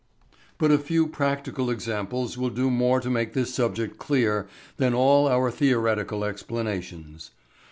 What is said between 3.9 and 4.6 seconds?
clear